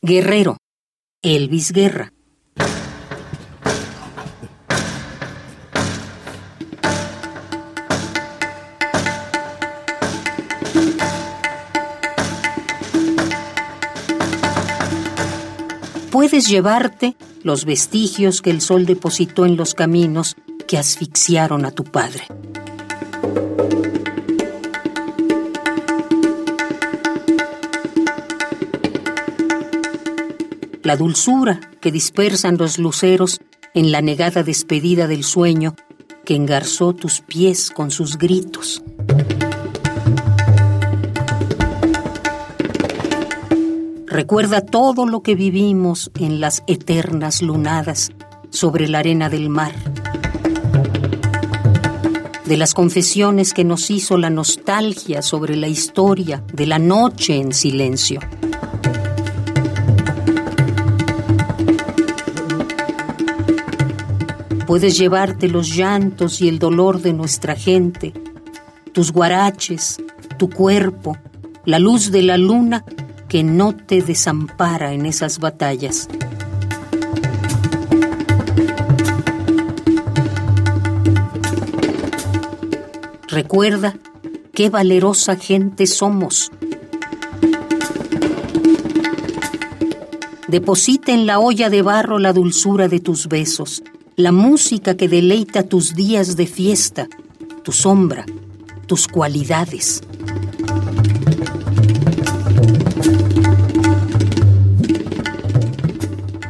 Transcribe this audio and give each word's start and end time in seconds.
Guerrero, 0.00 0.58
Elvis 1.22 1.72
Guerra. 1.72 2.12
Puedes 16.12 16.46
llevarte 16.46 17.16
los 17.42 17.64
vestigios 17.64 18.40
que 18.40 18.50
el 18.50 18.60
sol 18.60 18.86
depositó 18.86 19.46
en 19.46 19.56
los 19.56 19.74
caminos 19.74 20.36
que 20.68 20.78
asfixiaron 20.78 21.64
a 21.64 21.72
tu 21.72 21.82
padre. 21.82 22.28
La 30.82 30.96
dulzura 30.96 31.60
que 31.80 31.90
dispersan 31.90 32.56
los 32.56 32.78
luceros 32.78 33.40
en 33.74 33.92
la 33.92 34.00
negada 34.00 34.42
despedida 34.42 35.06
del 35.06 35.24
sueño 35.24 35.74
que 36.24 36.36
engarzó 36.36 36.92
tus 36.92 37.20
pies 37.20 37.70
con 37.70 37.90
sus 37.90 38.18
gritos. 38.18 38.82
Recuerda 44.06 44.62
todo 44.62 45.06
lo 45.06 45.22
que 45.22 45.34
vivimos 45.34 46.10
en 46.18 46.40
las 46.40 46.62
eternas 46.66 47.42
lunadas 47.42 48.10
sobre 48.50 48.88
la 48.88 49.00
arena 49.00 49.28
del 49.28 49.48
mar. 49.48 49.74
De 52.44 52.56
las 52.56 52.72
confesiones 52.72 53.52
que 53.52 53.64
nos 53.64 53.90
hizo 53.90 54.16
la 54.16 54.30
nostalgia 54.30 55.22
sobre 55.22 55.56
la 55.56 55.68
historia 55.68 56.42
de 56.52 56.66
la 56.66 56.78
noche 56.78 57.36
en 57.36 57.52
silencio. 57.52 58.20
Puedes 64.68 64.98
llevarte 64.98 65.48
los 65.48 65.74
llantos 65.74 66.42
y 66.42 66.48
el 66.48 66.58
dolor 66.58 67.00
de 67.00 67.14
nuestra 67.14 67.56
gente, 67.56 68.12
tus 68.92 69.12
guaraches, 69.12 69.96
tu 70.36 70.50
cuerpo, 70.50 71.16
la 71.64 71.78
luz 71.78 72.10
de 72.10 72.20
la 72.20 72.36
luna 72.36 72.84
que 73.30 73.42
no 73.42 73.74
te 73.74 74.02
desampara 74.02 74.92
en 74.92 75.06
esas 75.06 75.38
batallas. 75.38 76.06
Recuerda 83.28 83.94
qué 84.52 84.68
valerosa 84.68 85.36
gente 85.36 85.86
somos. 85.86 86.52
Deposita 90.46 91.12
en 91.12 91.24
la 91.24 91.38
olla 91.38 91.70
de 91.70 91.80
barro 91.80 92.18
la 92.18 92.34
dulzura 92.34 92.88
de 92.88 93.00
tus 93.00 93.28
besos, 93.28 93.82
la 94.18 94.32
música 94.32 94.98
que 94.98 95.08
deleita 95.08 95.62
tus 95.62 95.94
días 95.94 96.36
de 96.36 96.46
fiesta, 96.46 97.08
tu 97.64 97.72
sombra, 97.72 98.26
tus 98.86 99.08
cualidades. 99.08 100.02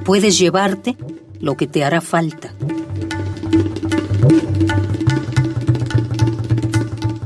puedes 0.08 0.38
llevarte 0.38 0.96
lo 1.38 1.58
que 1.58 1.66
te 1.66 1.84
hará 1.84 2.00
falta. 2.00 2.54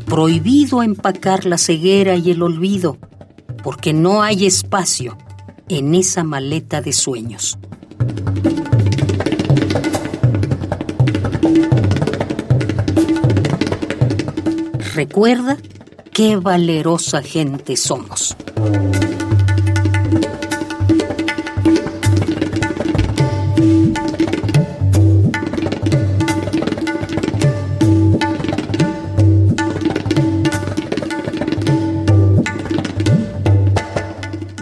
Prohibido 0.07 0.83
empacar 0.83 1.45
la 1.45 1.59
ceguera 1.59 2.17
y 2.17 2.33
el 2.33 2.43
olvido, 2.43 2.99
porque 3.63 3.93
no 3.93 4.21
hay 4.21 4.47
espacio 4.47 5.17
en 5.69 5.95
esa 5.95 6.25
maleta 6.25 6.81
de 6.83 6.93
sueños. 6.93 7.57
Recuerda 15.05 15.59
qué 16.13 16.37
valerosa 16.37 17.23
gente 17.23 17.77
somos. 17.77 18.37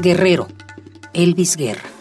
Guerrero, 0.01 0.49
Elvis 1.13 1.59
Guerra. 1.59 2.00